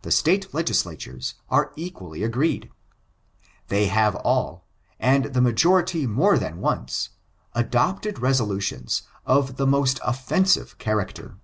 [0.00, 2.70] The State legislatures are equally agreed.
[3.68, 4.64] They have all,
[4.98, 7.10] and the majority more than once,
[7.52, 11.36] adopted resolutions of the most offensive character.